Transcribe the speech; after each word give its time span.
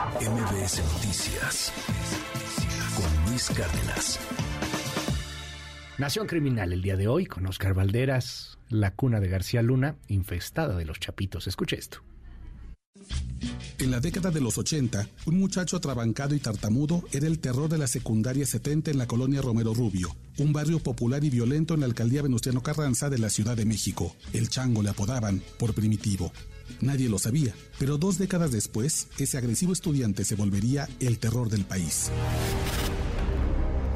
MBS 0.00 0.82
Noticias 0.94 1.72
con 2.96 3.30
Luis 3.30 3.50
Cárdenas. 3.50 4.18
Nación 5.98 6.26
Criminal 6.26 6.72
el 6.72 6.80
día 6.80 6.96
de 6.96 7.06
hoy 7.06 7.26
con 7.26 7.46
Oscar 7.46 7.74
Valderas, 7.74 8.58
la 8.70 8.94
cuna 8.94 9.20
de 9.20 9.28
García 9.28 9.60
Luna, 9.60 9.96
infestada 10.08 10.74
de 10.74 10.86
los 10.86 11.00
chapitos. 11.00 11.46
Escuche 11.46 11.78
esto. 11.78 12.02
En 13.80 13.90
la 13.90 13.98
década 13.98 14.30
de 14.30 14.42
los 14.42 14.58
80, 14.58 15.08
un 15.24 15.38
muchacho 15.38 15.78
atrabancado 15.78 16.34
y 16.34 16.38
tartamudo 16.38 17.02
era 17.12 17.26
el 17.26 17.38
terror 17.38 17.70
de 17.70 17.78
la 17.78 17.86
secundaria 17.86 18.44
70 18.44 18.90
en 18.90 18.98
la 18.98 19.06
colonia 19.06 19.40
Romero 19.40 19.72
Rubio, 19.72 20.14
un 20.36 20.52
barrio 20.52 20.80
popular 20.80 21.24
y 21.24 21.30
violento 21.30 21.72
en 21.72 21.80
la 21.80 21.86
alcaldía 21.86 22.20
Venustiano 22.20 22.62
Carranza 22.62 23.08
de 23.08 23.18
la 23.18 23.30
Ciudad 23.30 23.56
de 23.56 23.64
México. 23.64 24.14
El 24.34 24.50
chango 24.50 24.82
le 24.82 24.90
apodaban 24.90 25.42
por 25.58 25.72
primitivo. 25.72 26.30
Nadie 26.82 27.08
lo 27.08 27.18
sabía, 27.18 27.54
pero 27.78 27.96
dos 27.96 28.18
décadas 28.18 28.52
después, 28.52 29.08
ese 29.16 29.38
agresivo 29.38 29.72
estudiante 29.72 30.26
se 30.26 30.34
volvería 30.34 30.86
el 31.00 31.18
terror 31.18 31.48
del 31.48 31.64
país 31.64 32.10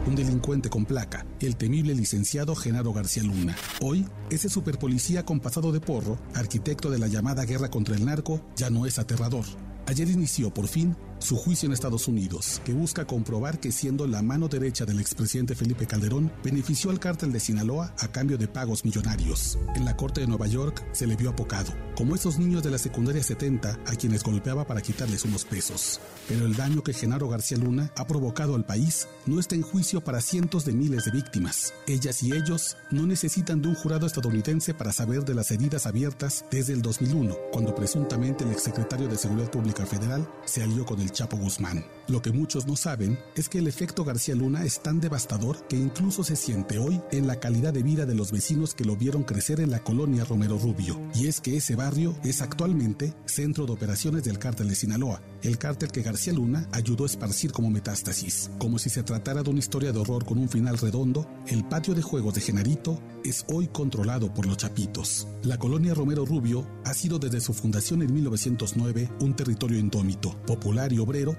un 0.07 0.15
delincuente 0.15 0.69
con 0.69 0.85
placa, 0.85 1.24
el 1.41 1.57
temible 1.57 1.95
licenciado 1.95 2.55
Genaro 2.55 2.93
García 2.93 3.23
Luna. 3.23 3.57
Hoy, 3.80 4.07
ese 4.29 4.51
superpolicía 4.51 5.24
con 5.24 5.41
pasado 5.41 5.73
de 5.73 5.80
porro, 5.80 6.19
arquitecto 6.35 6.91
de 6.91 6.98
la 6.98 7.07
llamada 7.07 7.46
guerra 7.46 7.71
contra 7.71 7.96
el 7.96 8.05
narco, 8.05 8.45
ya 8.55 8.69
no 8.69 8.85
es 8.85 8.98
aterrador. 8.98 9.46
Ayer 9.87 10.09
inició, 10.09 10.51
por 10.51 10.66
fin, 10.66 10.97
su 11.24 11.37
juicio 11.37 11.66
en 11.66 11.73
Estados 11.73 12.06
Unidos, 12.06 12.60
que 12.66 12.74
busca 12.74 13.06
comprobar 13.06 13.59
que 13.59 13.73
siendo 13.73 14.06
la 14.06 14.20
mano 14.20 14.46
derecha 14.46 14.84
del 14.84 15.01
expresidente 15.01 15.55
Felipe 15.55 15.87
Calderón, 15.87 16.30
benefició 16.45 16.91
al 16.91 17.01
cártel 17.01 17.32
de 17.32 17.41
Sinaloa 17.41 17.95
a 17.98 18.09
cambio 18.09 18.37
de 18.37 18.46
pagos 18.46 18.84
millonarios. 18.84 19.59
En 19.74 19.87
la 19.87 19.96
corte 19.96 20.20
de 20.20 20.27
Nueva 20.27 20.46
York 20.46 20.87
se 20.92 21.06
le 21.06 21.16
vio 21.16 21.30
apocado, 21.30 21.73
como 21.96 22.15
esos 22.15 22.38
niños 22.38 22.62
de 22.62 22.70
la 22.70 22.77
secundaria 22.77 23.23
70 23.23 23.80
a 23.87 23.96
quienes 23.96 24.23
golpeaba 24.23 24.66
para 24.66 24.82
quitarles 24.82 25.24
unos 25.24 25.46
pesos. 25.46 25.98
Pero 26.29 26.45
el 26.45 26.56
daño 26.56 26.82
que 26.82 26.92
Genaro 26.92 27.29
García 27.29 27.56
Luna 27.56 27.91
ha 27.96 28.06
provocado 28.06 28.54
al 28.54 28.66
país 28.66 29.09
no 29.24 29.40
está 29.40 29.54
en 29.54 29.62
juicio 29.62 30.02
para 30.02 30.21
cientos 30.21 30.66
de 30.66 30.74
miles 30.74 31.06
de 31.06 31.12
víctimas. 31.12 31.73
Ellas 31.87 32.23
y 32.23 32.32
ellos 32.32 32.77
no 32.90 33.06
necesitan 33.06 33.62
de 33.62 33.68
un 33.68 33.74
jurado 33.74 34.06
estadounidense 34.06 34.74
para 34.74 34.93
saber 34.93 35.24
de 35.24 35.34
las 35.34 35.51
heridas 35.51 35.87
abiertas 35.87 36.45
desde 36.51 36.74
el 36.74 36.82
2001, 36.82 37.34
cuando 37.51 37.74
presuntamente 37.74 38.45
el 38.45 38.51
exsecretario 38.51 39.09
de 39.09 39.16
Seguridad 39.16 39.51
Pública 39.51 39.87
Federal 39.87 40.29
se 40.45 40.62
alió 40.62 40.84
con 40.84 41.01
el 41.01 41.13
Chapo 41.15 41.38
Guzmán. 41.38 41.84
Lo 42.09 42.20
que 42.20 42.32
muchos 42.32 42.66
no 42.66 42.76
saben 42.76 43.18
es 43.34 43.48
que 43.48 43.59
el 43.59 43.66
efecto 43.66 44.04
García 44.04 44.34
Luna 44.34 44.65
es 44.65 44.82
tan 44.82 45.01
devastador 45.01 45.66
que 45.68 45.76
incluso 45.76 46.23
se 46.23 46.37
siente 46.37 46.79
hoy 46.79 47.01
en 47.12 47.26
la 47.26 47.40
calidad 47.40 47.73
de 47.73 47.82
vida 47.82 48.04
de 48.04 48.15
los 48.15 48.30
vecinos 48.30 48.74
que 48.74 48.84
lo 48.84 48.96
vieron 48.96 49.23
crecer 49.23 49.60
en 49.60 49.71
la 49.71 49.79
colonia 49.79 50.24
Romero 50.24 50.59
Rubio. 50.59 51.01
Y 51.15 51.29
es 51.29 51.40
que 51.40 51.56
ese 51.56 51.76
barrio 51.76 52.15
es 52.23 52.43
actualmente 52.43 53.15
centro 53.24 53.65
de 53.65 53.73
operaciones 53.73 54.24
del 54.24 54.38
cártel 54.38 54.68
de 54.68 54.74
Sinaloa, 54.74 55.23
el 55.43 55.56
cártel 55.56 55.93
que 55.93 56.02
García 56.02 56.34
Luna 56.34 56.68
ayudó 56.73 57.04
a 57.04 57.06
esparcir 57.06 57.52
como 57.52 57.71
metástasis. 57.71 58.51
Como 58.59 58.78
si 58.78 58.90
se 58.90 59.02
tratara 59.02 59.43
de 59.43 59.51
una 59.51 59.60
historia 59.60 59.93
de 59.93 59.99
horror 59.99 60.26
con 60.26 60.37
un 60.37 60.51
final 60.51 60.76
redondo, 60.76 61.26
el 61.46 61.65
patio 61.65 61.95
de 61.95 62.02
juegos 62.02 62.34
de 62.34 62.43
Genarito 62.43 63.01
es 63.24 63.46
hoy 63.49 63.68
controlado 63.68 64.32
por 64.34 64.44
los 64.44 64.59
Chapitos. 64.59 65.26
La 65.43 65.59
colonia 65.59 65.94
Romero 65.94 66.26
Rubio 66.26 66.66
ha 66.84 66.93
sido 66.93 67.19
desde 67.19 67.41
su 67.41 67.54
fundación 67.54 68.03
en 68.03 68.12
1909 68.12 69.10
un 69.21 69.34
territorio 69.34 69.78
indómito, 69.78 70.37
popular 70.47 70.93
y 70.93 70.99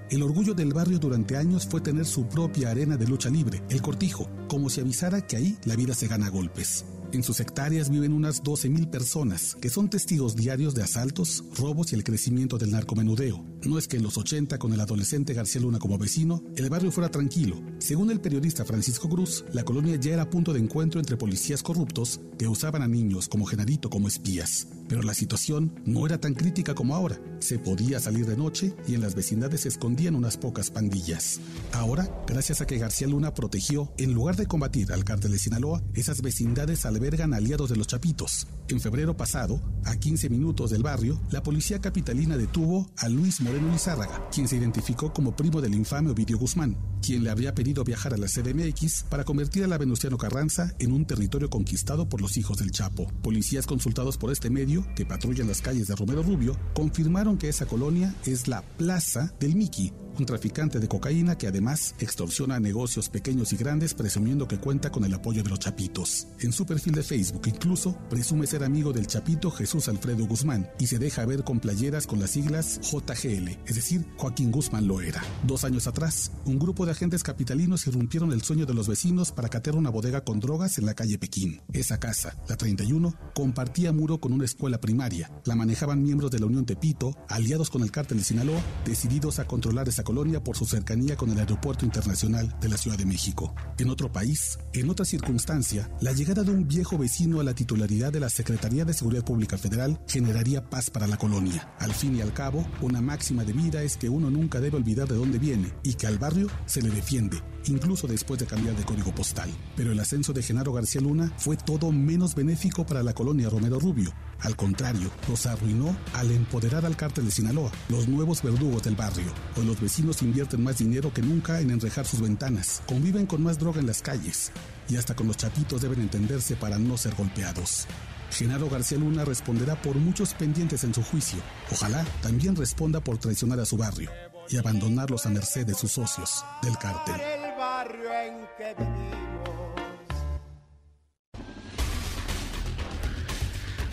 El 0.10 0.22
orgullo 0.22 0.54
del 0.54 0.74
barrio 0.74 1.00
durante 1.00 1.36
años 1.36 1.66
fue 1.66 1.82
tener 1.82 2.06
su 2.06 2.28
propia 2.28 2.70
arena 2.70 2.98
de 2.98 3.08
lucha 3.08 3.30
libre, 3.30 3.64
el 3.70 3.82
cortijo, 3.82 4.30
como 4.48 4.70
si 4.70 4.80
avisara 4.80 5.26
que 5.26 5.38
ahí 5.38 5.58
la 5.66 5.76
vida 5.76 5.96
se 5.96 6.08
gana 6.08 6.28
a 6.28 6.30
golpes. 6.30 6.86
En 7.12 7.24
sus 7.24 7.40
hectáreas 7.40 7.90
viven 7.90 8.14
unas 8.14 8.44
12.000 8.44 8.90
personas 8.90 9.56
que 9.62 9.70
son 9.70 9.90
testigos 9.90 10.36
diarios 10.36 10.76
de 10.76 10.84
asaltos, 10.84 11.44
robos 11.58 11.94
y 11.94 11.96
el 11.96 12.04
crecimiento 12.04 12.58
del 12.58 12.72
narcomenudeo. 12.72 13.44
No 13.66 13.78
es 13.78 13.88
que 13.88 13.98
en 13.98 14.04
los 14.04 14.18
80, 14.18 14.60
con 14.60 14.74
el 14.74 14.82
adolescente 14.82 15.34
García 15.34 15.62
Luna 15.62 15.80
como 15.80 15.98
vecino, 15.98 16.44
el 16.58 16.70
barrio 16.70 16.92
fuera 16.92 17.10
tranquilo. 17.10 17.62
Según 17.80 18.12
el 18.12 18.20
periodista 18.20 18.66
Francisco 18.66 19.08
Cruz, 19.10 19.46
la 19.54 19.64
colonia 19.64 19.96
ya 19.96 20.14
era 20.14 20.30
punto 20.30 20.54
de 20.54 20.60
encuentro 20.60 21.00
entre 21.00 21.18
policías 21.18 21.64
corruptos 21.64 22.20
que 22.38 22.48
usaban 22.48 22.82
a 22.82 22.88
niños 22.88 23.30
como 23.30 23.46
Genarito 23.46 23.90
como 23.90 24.08
espías. 24.08 24.68
Pero 24.88 25.02
la 25.02 25.14
situación 25.14 25.74
no 25.86 26.06
era 26.06 26.20
tan 26.20 26.34
crítica 26.34 26.76
como 26.76 26.96
ahora. 26.96 27.20
Se 27.40 27.60
podía 27.60 28.00
salir 28.00 28.26
de 28.26 28.38
noche 28.38 28.74
y 28.88 28.96
en 28.96 29.02
las 29.02 29.16
vecindades 29.16 29.62
se 29.62 29.70
escondían 29.70 30.16
unas 30.16 30.38
pocas 30.38 30.70
pandillas. 30.70 31.40
Ahora, 31.72 32.10
gracias 32.28 32.62
a 32.62 32.68
que 32.68 32.78
García 32.78 33.08
Luna 33.08 33.34
protegió, 33.34 33.92
en 33.98 34.14
lugar 34.14 34.36
de 34.36 34.46
combatir 34.46 34.92
al 34.92 35.04
cártel 35.04 35.32
de 35.32 35.40
Sinaloa, 35.40 35.82
esas 35.94 36.22
vecindades 36.22 36.86
albergan 36.86 37.34
aliados 37.34 37.70
de 37.70 37.76
los 37.76 37.88
Chapitos. 37.88 38.48
En 38.68 38.80
febrero 38.80 39.16
pasado, 39.16 39.62
a 39.84 39.96
15 39.96 40.30
minutos 40.30 40.72
del 40.72 40.84
barrio, 40.84 41.20
la 41.32 41.44
policía 41.44 41.80
capitalina 41.80 42.38
detuvo 42.38 42.90
a 42.98 43.10
Luis 43.10 43.42
Moreno 43.42 43.72
Lizárraga, 43.72 44.28
quien 44.32 44.48
se 44.48 44.56
identificó 44.56 45.14
como 45.14 45.36
primo 45.36 45.62
del 45.62 45.76
infame 45.76 46.12
Ovidio 46.12 46.38
Guzmán, 46.38 46.76
quien 47.06 47.24
le 47.24 47.30
habría 47.30 47.54
pedido 47.54 47.84
viajar 47.84 48.16
a 48.16 48.18
la 48.18 48.26
CDMX 48.26 49.04
para 49.10 49.24
convertir 49.24 49.64
a 49.64 49.68
la 49.68 49.78
Venustiano 49.78 50.18
Carranza 50.18 50.74
en 50.80 50.92
un 50.92 51.06
territorio 51.06 51.52
conquistado 51.52 52.10
por 52.10 52.20
los 52.20 52.36
hijos 52.36 52.58
del 52.58 52.72
Chapo. 52.72 53.12
Policías 53.22 53.68
consultados 53.68 54.18
por 54.18 54.32
este 54.32 54.50
medio 54.50 54.88
que 54.96 55.06
patrullan 55.06 55.48
las 55.48 55.62
calles 55.62 55.86
de 55.86 55.96
Romero 55.96 56.24
Rubio, 56.24 56.58
confirmaron 56.74 57.38
que 57.38 57.48
esa 57.48 57.68
colonia 57.68 58.16
es 58.26 58.48
la 58.48 58.64
Plaza 58.64 59.36
del 59.40 59.56
Miki, 59.56 59.94
un 60.20 60.26
traficante 60.26 60.80
de 60.80 60.88
cocaína 60.88 61.38
que 61.38 61.48
además 61.48 61.96
extorsiona 62.00 62.60
negocios 62.60 63.10
pequeños 63.10 63.54
y 63.54 63.58
grandes 63.58 63.94
presumiendo 63.94 64.48
que 64.48 64.58
cuenta 64.58 64.92
con 64.92 65.06
el 65.06 65.14
apoyo 65.14 65.44
de 65.44 65.50
los 65.50 65.60
chapitos. 65.60 66.28
En 66.40 66.52
su 66.52 66.66
perfil 66.66 66.94
de 66.94 67.04
Facebook 67.04 67.44
incluso 67.48 67.98
presume 68.10 68.48
ser 68.48 68.64
amigo 68.64 68.94
del 68.94 69.08
chapito 69.08 69.52
Jesús 69.52 69.88
Alfredo 69.88 70.26
Guzmán 70.26 70.70
y 70.80 70.88
se 70.88 71.00
deja 71.00 71.26
ver 71.26 71.44
con 71.44 71.60
playeras 71.60 72.08
con 72.08 72.20
las 72.20 72.32
siglas 72.32 72.80
JGL, 72.82 73.50
es 73.66 73.76
decir, 73.76 74.06
Joaquín 74.18 74.52
Guzmán 74.52 74.88
lo 74.88 75.02
era. 75.02 75.24
Dos 75.44 75.64
años 75.64 75.88
atrás, 75.88 76.32
un 76.46 76.60
grupo 76.60 76.86
de 76.86 76.92
agentes 76.94 77.24
capitalinos 77.24 77.86
irrumpieron 77.88 78.32
el 78.32 78.42
sueño 78.42 78.66
de 78.66 78.74
los 78.74 78.88
vecinos 78.88 79.32
para 79.32 79.50
catear 79.50 79.76
una 79.76 79.90
bodega 79.90 80.24
con 80.24 80.40
drogas 80.40 80.78
en 80.78 80.86
la 80.86 80.94
calle 80.94 81.18
Pekín. 81.18 81.62
Esa 81.74 82.00
casa, 82.00 82.38
la 82.48 82.56
31, 82.56 83.14
compartía 83.34 83.92
muro 83.92 84.20
con 84.20 84.34
una 84.34 84.46
escuela 84.46 84.80
primaria. 84.80 85.32
La 85.44 85.56
manejaban 85.56 86.02
miembros 86.02 86.32
de 86.32 86.40
la 86.40 86.46
Unión 86.46 86.66
Tepito, 86.66 87.18
aliados 87.28 87.70
con 87.70 87.84
el 87.84 87.92
cártel 87.92 88.20
de 88.20 88.24
Sinaloa, 88.24 88.62
decididos 88.86 89.40
a 89.40 89.48
controlar 89.48 89.90
esa 89.90 90.04
colonia 90.06 90.42
por 90.42 90.56
su 90.56 90.66
cercanía 90.66 91.18
con 91.18 91.30
el 91.32 91.40
Aeropuerto 91.40 91.84
Internacional 91.84 92.56
de 92.62 92.70
la 92.70 92.78
Ciudad 92.78 92.98
de 92.98 93.06
México. 93.06 93.54
En 93.78 93.90
otro 93.90 94.10
país, 94.10 94.58
en 94.72 94.90
otra 94.90 95.04
circunstancia, 95.04 95.92
la 96.00 96.14
llegada 96.14 96.44
de 96.44 96.52
un 96.52 96.66
viejo 96.66 96.98
vecino 96.98 97.42
a 97.42 97.44
la 97.44 97.54
titularidad 97.54 98.14
de 98.14 98.22
la 98.22 98.30
Secretaría 98.30 98.86
de 98.86 98.94
Seguridad 98.94 99.26
Pública 99.26 99.58
Federal 99.58 100.00
generaría 100.08 100.70
paz 100.70 100.90
para 100.90 101.08
la 101.08 101.18
colonia. 101.18 101.76
Al 101.80 101.92
fin 101.92 102.16
y 102.16 102.22
al 102.22 102.32
cabo, 102.32 102.66
una 102.82 103.02
máxima 103.02 103.44
de 103.44 103.52
vida 103.52 103.84
es 103.84 103.98
que 103.98 104.08
uno 104.08 104.30
nunca 104.30 104.62
debe 104.62 104.78
olvidar 104.78 105.10
de 105.10 105.16
dónde 105.16 105.40
viene 105.40 105.74
y 105.84 105.96
que 105.96 106.08
al 106.08 106.20
barrio 106.20 106.48
se 106.68 106.82
le 106.82 106.90
defiende, 106.92 107.42
incluso 107.66 108.08
después 108.08 108.40
de 108.40 108.46
cambiar 108.46 108.78
de 108.78 108.86
código 108.86 109.14
postal. 109.14 109.50
Pero 109.76 109.92
el 109.92 110.00
ascenso 110.00 110.32
de 110.32 110.44
Genaro 110.44 110.72
García 110.72 111.02
Luna 111.02 111.34
fue 111.38 111.58
todo 111.58 111.92
menos 111.92 112.36
benéfico 112.36 112.86
para 112.86 113.04
la 113.04 113.14
colonia 113.14 113.50
Romero 113.50 113.80
Rubio. 113.80 114.14
Al 114.42 114.56
contrario, 114.56 115.10
los 115.28 115.46
arruinó 115.48 115.98
al 116.14 116.30
empoderar 116.32 116.86
al 116.86 116.96
cártel 116.96 117.26
de 117.26 117.32
Sinaloa, 117.32 117.72
los 117.90 118.08
nuevos 118.08 118.44
verdugos 118.44 118.84
del 118.84 118.96
barrio. 118.96 119.34
Hoy 119.58 119.66
los 119.66 119.80
vecinos 119.80 119.95
invierten 120.00 120.64
más 120.64 120.78
dinero 120.78 121.14
que 121.14 121.22
nunca 121.22 121.60
en 121.62 121.72
enrejar 121.72 122.06
sus 122.06 122.22
ventanas, 122.22 122.82
conviven 122.88 123.26
con 123.26 123.42
más 123.42 123.58
droga 123.58 123.80
en 123.80 123.88
las 123.88 124.02
calles 124.02 124.52
y 124.90 124.98
hasta 124.98 125.16
con 125.16 125.28
los 125.28 125.38
chapitos 125.38 125.82
deben 125.82 126.02
entenderse 126.02 126.56
para 126.56 126.78
no 126.78 126.98
ser 126.98 127.16
golpeados. 127.16 127.88
Genaro 128.32 128.70
García 128.70 128.98
Luna 128.98 129.24
responderá 129.24 129.82
por 129.82 129.96
muchos 129.96 130.34
pendientes 130.34 130.84
en 130.84 130.94
su 130.94 131.02
juicio. 131.04 131.40
Ojalá 131.72 132.06
también 132.22 132.56
responda 132.56 133.00
por 133.00 133.18
traicionar 133.18 133.60
a 133.60 133.66
su 133.66 133.78
barrio 133.78 134.10
y 134.50 134.58
abandonarlos 134.58 135.26
a 135.26 135.30
merced 135.30 135.66
de 135.66 135.74
sus 135.74 135.92
socios 135.92 136.44
del 136.62 136.78
cártel. 136.78 137.16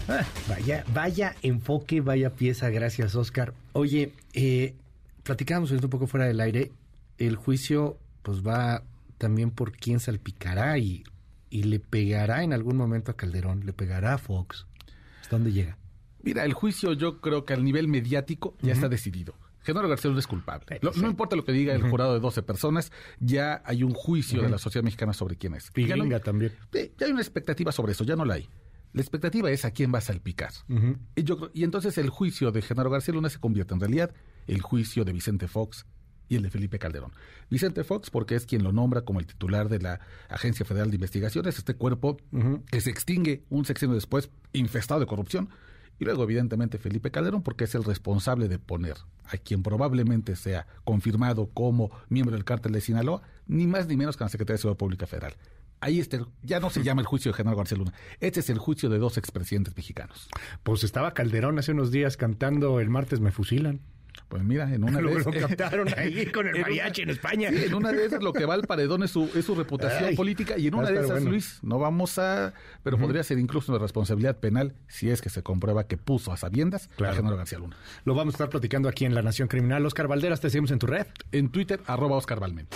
Ah, 0.09 0.27
vaya, 0.49 0.85
vaya 0.93 1.37
enfoque, 1.43 2.01
vaya 2.01 2.31
pieza, 2.31 2.71
gracias 2.71 3.15
Oscar. 3.15 3.55
Oye, 3.73 4.13
eh, 4.35 4.75
platicábamos 5.23 5.71
un 5.71 5.81
poco 5.81 6.07
fuera 6.07 6.27
del 6.27 6.41
aire, 6.41 6.73
el 7.19 7.37
juicio 7.37 7.99
pues 8.23 8.43
va 8.43 8.85
también 9.19 9.51
por 9.51 9.73
quién 9.73 10.01
salpicará 10.01 10.79
y, 10.79 11.05
y 11.51 11.65
le 11.65 11.81
pegará 11.81 12.43
en 12.43 12.53
algún 12.53 12.77
momento 12.77 13.11
a 13.11 13.17
Calderón, 13.17 13.65
le 13.67 13.73
pegará 13.73 14.15
a 14.15 14.19
Fox. 14.19 14.67
¿Hasta 15.21 15.37
dónde 15.37 15.53
llega? 15.53 15.79
Mira, 16.23 16.45
el 16.45 16.53
juicio 16.53 16.93
yo 16.93 17.21
creo 17.21 17.45
que 17.45 17.53
al 17.53 17.65
nivel 17.65 17.89
mediático 17.89 18.57
ya 18.63 18.73
está 18.73 18.89
decidido. 18.89 19.35
Genaro 19.63 19.89
García 19.89 20.09
Luna 20.09 20.21
es 20.21 20.27
culpable. 20.27 20.81
no 20.97 21.09
importa 21.09 21.37
lo 21.37 21.45
que 21.45 21.53
diga 21.53 21.75
el 21.75 21.83
jurado 21.83 22.15
de 22.15 22.21
12 22.21 22.43
personas, 22.43 22.91
ya 23.21 23.63
hay 23.65 23.85
un 23.85 23.95
juicio 23.95 24.43
de 24.43 24.49
la 24.49 24.59
sociedad 24.59 24.85
mexicana 24.85 25.13
sobre 25.13 25.37
quién 25.37 25.55
es. 25.55 25.71
Y 25.77 25.87
ya 25.87 25.97
también. 26.21 26.53
Ya 26.73 27.07
hay 27.07 27.13
una 27.13 27.21
expectativa 27.21 27.71
sobre 27.71 27.93
eso, 27.93 28.05
ya 28.05 28.17
no 28.17 28.25
la 28.25 28.35
hay. 28.35 28.49
La 28.93 29.01
expectativa 29.01 29.51
es 29.51 29.65
a 29.65 29.71
quién 29.71 29.93
va 29.95 29.99
a 29.99 30.03
salpicar. 30.03 30.53
y, 31.15 31.23
yo, 31.23 31.51
y 31.55 31.65
entonces 31.65 31.97
el 31.99 32.11
juicio 32.11 32.51
de 32.51 32.61
Genaro 32.61 32.91
García 32.91 33.15
Luna 33.15 33.31
se 33.31 33.39
convierte 33.39 33.73
en 33.75 33.81
realidad 33.81 34.13
el 34.47 34.61
juicio 34.63 35.05
de 35.05 35.13
Vicente 35.13 35.49
Fox 35.49 35.87
y 36.29 36.37
el 36.37 36.43
de 36.43 36.51
Felipe 36.51 36.79
Calderón. 36.79 37.13
Vicente 37.51 37.85
Fox, 37.85 38.09
porque 38.11 38.35
es 38.37 38.47
quien 38.47 38.63
lo 38.63 38.73
nombra 38.73 39.03
como 39.03 39.21
el 39.21 39.27
titular 39.27 39.69
de 39.69 39.81
la 39.81 40.01
Agencia 40.29 40.65
Federal 40.65 40.91
de 40.91 40.97
Investigaciones, 40.97 41.59
este 41.59 41.75
cuerpo 41.75 42.17
que 42.71 42.81
se 42.81 42.91
extingue 42.91 43.45
un 43.51 43.65
sexenio 43.65 43.95
después, 43.95 44.31
infestado 44.53 45.01
de 45.01 45.07
corrupción, 45.07 45.51
Y 46.03 46.05
luego, 46.05 46.25
evidentemente, 46.25 46.79
Felipe 46.79 47.13
Calderón, 47.13 47.43
porque 47.43 47.63
es 47.63 47.75
el 47.77 47.85
responsable 47.85 48.49
de 48.49 48.59
poner 48.59 48.97
a 49.25 49.37
quien 49.37 49.63
probablemente 49.63 50.35
sea 50.35 50.67
confirmado 50.83 51.51
como 51.55 51.93
miembro 52.09 52.35
del 52.35 52.45
cártel 52.45 52.73
de 52.73 52.81
Sinaloa, 52.81 53.23
ni 53.47 53.69
más 53.69 53.87
ni 53.87 53.97
menos 53.97 54.17
que 54.17 54.25
la 54.25 54.29
Secretaría 54.29 54.55
de 54.55 54.63
Seguridad 54.63 54.79
Pública 54.79 55.07
Federal. 55.07 55.35
Ahí 55.79 56.01
está, 56.01 56.19
ya 56.43 56.59
no 56.59 56.71
se 56.71 56.83
llama 56.83 57.03
el 57.03 57.07
juicio 57.07 57.31
de 57.31 57.37
Genaro 57.37 57.57
García 57.57 57.79
Luna. 57.79 57.93
Este 58.19 58.41
es 58.41 58.51
el 58.51 58.59
juicio 58.59 58.89
de 58.89 58.99
dos 58.99 59.17
expresidentes 59.17 59.77
mexicanos. 59.77 60.29
Pues 60.63 60.83
estaba 60.83 61.15
Calderón 61.15 61.59
hace 61.59 61.73
unos 61.73 61.91
días 61.93 62.17
cantando 62.17 62.81
El 62.81 62.91
martes 62.91 63.21
me 63.21 63.31
fusilan. 63.31 63.81
Pues 64.29 64.43
mira, 64.43 64.73
en 64.73 64.83
una 64.85 65.01
Lo, 65.01 65.09
de 65.11 65.15
lo 65.17 65.21
esas... 65.31 65.35
captaron 65.49 65.89
ahí 65.97 66.27
con 66.33 66.47
el 66.47 66.55
en 66.57 66.63
una- 66.63 66.69
mariachi 66.71 67.03
en 67.03 67.11
España. 67.11 67.51
Sí, 67.51 67.65
en 67.65 67.75
una 67.75 67.93
de 67.93 68.07
esas 68.07 68.23
lo 68.23 68.33
que 68.33 68.45
va 68.47 68.55
al 68.55 68.63
paredón 68.63 69.03
es 69.03 69.11
su, 69.11 69.31
es 69.35 69.45
su 69.45 69.55
reputación 69.55 70.05
Ay, 70.11 70.17
política 70.17 70.57
y 70.59 70.67
en 70.69 70.75
una 70.75 70.89
de 70.91 70.99
esas, 71.01 71.11
bueno. 71.13 71.31
Luis, 71.31 71.59
no 71.63 71.79
vamos 71.79 72.19
a... 72.19 72.55
Pero 72.83 72.99
podría 72.99 73.23
ser 73.23 73.39
incluso 73.39 73.73
una 73.73 73.81
responsabilidad 73.81 74.39
penal 74.39 74.75
si 74.89 75.11
es 75.11 75.21
que 75.23 75.29
se 75.31 75.43
comprueba 75.43 75.85
que 75.87 75.97
puso 75.97 76.33
a 76.33 76.37
sabiendas 76.37 76.89
Claro. 76.97 77.13
a 77.13 77.17
Genaro 77.17 77.37
García 77.37 77.59
Luna. 77.59 77.77
Lo 78.05 78.15
vamos 78.15 78.35
a 78.35 78.37
estar 78.37 78.49
platicando 78.49 78.89
aquí 78.89 79.05
en 79.05 79.15
La 79.15 79.23
Nación 79.23 79.49
Criminal. 79.49 79.85
Oscar 79.87 80.09
Valderas, 80.09 80.41
te 80.41 80.51
seguimos 80.51 80.71
en 80.71 80.79
tu 80.79 80.87
red. 80.87 81.07
En 81.33 81.51
Twitter, 81.51 81.81
arroba 81.87 82.17
Oscar 82.17 82.41
Balmen. 82.41 82.67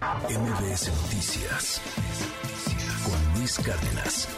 MBS 0.00 0.88
Noticias 1.02 1.80
con 3.04 3.38
Luis 3.38 3.58
Cárdenas. 3.58 4.28